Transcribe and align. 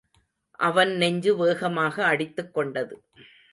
அவன் 0.59 0.91
நெஞ்சு 0.95 1.35
வேகமாக 1.35 2.05
அடித்துக் 2.05 2.53
கொண்டது. 2.53 2.95